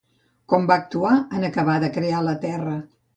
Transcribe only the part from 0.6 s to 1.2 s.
va actuar